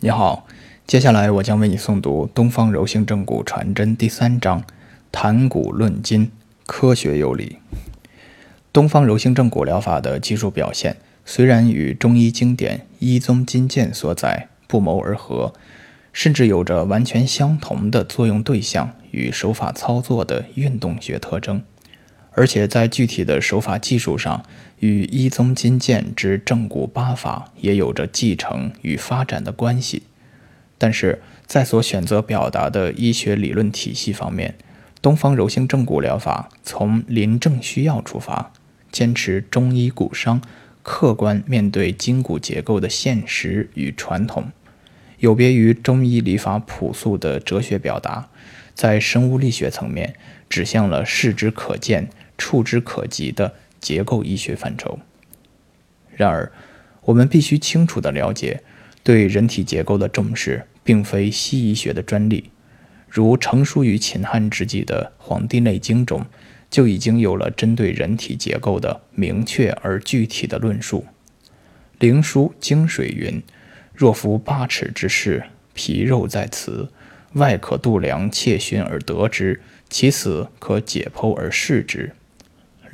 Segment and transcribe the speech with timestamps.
[0.00, 0.46] 你好，
[0.86, 4.62] 接下来我将为你诵读《东方柔性正骨传真》第三章：
[5.10, 6.30] 谈骨论今，
[6.66, 7.56] 科学有理。
[8.74, 15.54] 东方柔性正骨疗法的技术表现，虽然与中医经典《医宗金鉴》所载不谋而合，
[16.12, 21.62] 甚至有着完全相同的作用对象与手法操作的运动学特征，
[22.36, 24.44] 而且在具体的手法技术上，
[24.80, 30.02] 与《一宗金剑》之正骨八法也有着继承与发展的关系。
[30.76, 34.54] 但是在所选择表达的医学理论体系方面，
[35.00, 38.52] 东方柔性正骨疗法从临症需要出发。
[38.92, 40.42] 坚持中医骨伤，
[40.82, 44.52] 客观面对筋骨结构的现实与传统，
[45.20, 48.28] 有别于中医理法朴素的哲学表达，
[48.74, 50.14] 在生物力学层面
[50.50, 54.98] 指向了视之可见、触之可及的结构医学范畴。
[56.14, 56.52] 然而，
[57.02, 58.62] 我们必须清楚地了解，
[59.02, 62.50] 对人体结构的重视并非西医学的专利，
[63.08, 66.24] 如成书于秦汉之际的《黄帝内经》中。
[66.68, 71.06] 就已经有了针对人体结构的明确而具体的论述。
[72.00, 73.40] 灵枢经水云
[73.94, 76.90] ：“若夫八尺之士，皮肉在此，
[77.34, 82.12] 外可度量，切寻而得之，其死可解剖而视之。”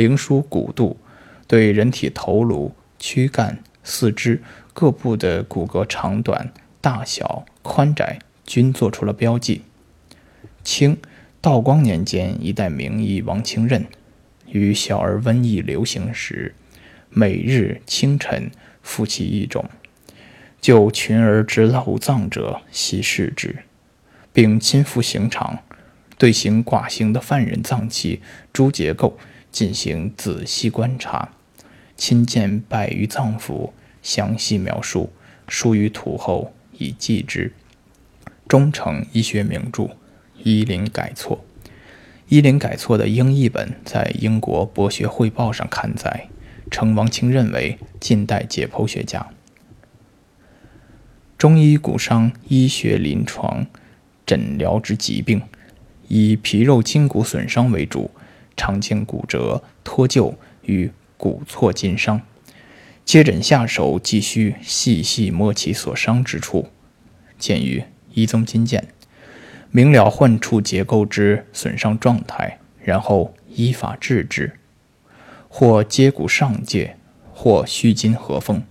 [0.00, 0.98] 灵枢骨度
[1.46, 9.60] 对人体头颅、躯干、四肢各部的骨骼长短、大小、宽窄均做出了标记。
[10.64, 10.96] 清。
[11.42, 13.86] 道光年间，一代名医王清任，
[14.46, 16.54] 于小儿瘟疫流行时，
[17.08, 18.50] 每日清晨
[18.82, 19.64] 服其一种，
[20.60, 23.56] 就群儿之漏脏者，悉视之，
[24.34, 25.60] 并亲赴刑场，
[26.18, 28.20] 对行剐刑的犯人脏器
[28.52, 29.16] 诸结构
[29.50, 31.30] 进行仔细观察，
[31.96, 33.70] 亲见百余脏腑，
[34.02, 35.12] 详细描述，
[35.48, 37.52] 书于土后以记之，
[38.48, 39.90] 终成医学名著。
[40.42, 41.44] 医林改错，
[42.28, 46.28] 医林改错的英译本在英国博学汇报上刊载，
[46.70, 49.26] 称王清认为近代解剖学家。
[51.36, 53.66] 中医骨伤医学临床
[54.24, 55.42] 诊疗之疾病，
[56.08, 58.10] 以皮肉筋骨损伤为主，
[58.60, 60.34] 常见骨折、脱臼
[60.64, 62.20] 与骨挫筋伤。
[63.06, 66.68] 接诊下手，急需细细摸其所伤之处，
[67.38, 67.80] 见于
[68.12, 68.84] 《医宗金鉴》。
[69.70, 74.52] 明了患处结构之损伤状态，然后依法治之。
[75.48, 76.98] 或接骨上界，
[77.32, 78.62] 或虚筋合缝，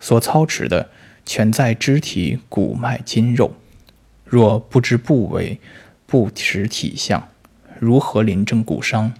[0.00, 0.90] 所操持的
[1.24, 3.54] 全在肢体骨脉筋肉。
[4.24, 5.60] 若不知部位，
[6.06, 7.28] 不识体相，
[7.78, 9.12] 如何临证骨伤？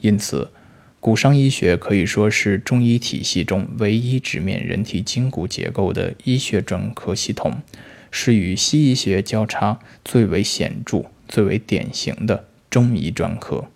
[0.00, 0.50] 因此，
[1.00, 7.62] 骨伤医学可以说是中医体系中唯一直面人体筋骨结构的医学专科系统。
[8.18, 13.66] 是与西医学交叉最为显著、最为典型的中医专科。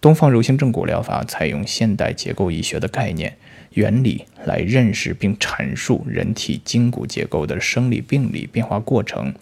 [0.00, 3.36] 东方柔性正骨疗法采用现代结构医学的概念、
[3.74, 9.34] 原理来认识并阐述人体筋骨结构的生理病理变化过程，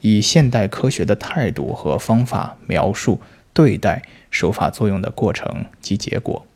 [0.00, 3.20] 以现代科学的态度和方法描述
[3.52, 6.46] 对待手法作用的过程及结果，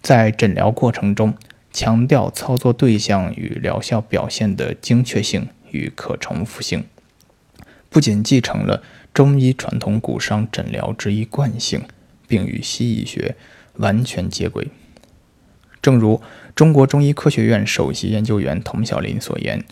[0.00, 1.34] 在诊疗过程中
[1.72, 5.48] 强调操作对象与疗效表现的精确性。
[5.74, 6.84] 与可重复性，
[7.90, 11.82] 不仅继承了中医传统骨伤诊疗之一惯性，
[12.28, 13.34] 并与西医学
[13.78, 14.68] 完全接轨。
[15.82, 16.22] 正如
[16.54, 19.64] 中国中医科学院首席研究员童小林所言：“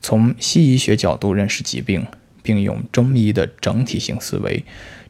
[0.00, 2.06] 从西医学角度认识疾病，
[2.42, 4.64] 并用中医的整体性思维，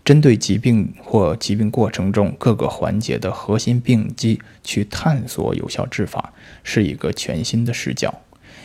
[0.05, 6.33] 针对疾病或疾病过程中各个环节的核心病机去探索有效治法，
[6.63, 8.21] 是一个全新的视角。”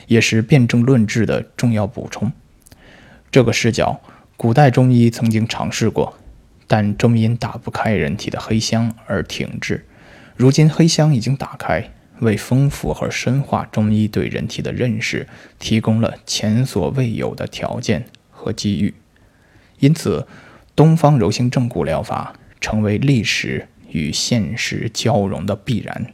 [0.08, 2.32] 也是辩证论治的重要补充。
[3.30, 4.00] 这个视角，
[4.38, 6.18] 古代中医曾经尝试过，
[6.66, 9.86] 但终因打不开人体的黑箱而停滞。
[10.38, 15.28] 如今黑箱已经打开，为丰富和深化中医对人体的认识
[15.60, 18.06] 提供了前所未有的条件
[18.48, 18.94] 和机遇。
[19.80, 20.26] 因此，
[20.74, 26.14] 东方柔性正骨疗法成为历史与现实交融的必然。